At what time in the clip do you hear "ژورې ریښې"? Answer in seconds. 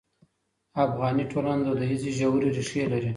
2.17-2.83